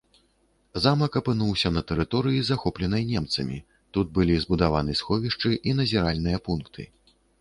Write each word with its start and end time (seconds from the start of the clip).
Замак 0.83 1.17
апынуўся 1.19 1.67
на 1.75 1.83
тэрыторыі, 1.91 2.41
захопленай 2.49 3.03
немцамі, 3.11 3.59
тут 3.99 4.07
былі 4.19 4.41
збудаваны 4.47 4.97
сховішчы 5.03 5.51
і 5.71 5.79
назіральныя 5.83 6.37
пункты. 6.49 6.81